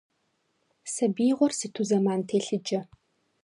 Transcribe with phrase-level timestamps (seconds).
[0.93, 2.79] Сабиигъуэр сыту зэман телъыджэ.